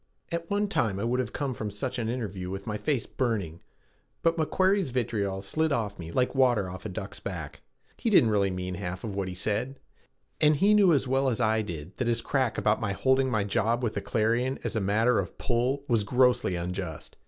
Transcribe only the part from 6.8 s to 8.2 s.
a duck's back. He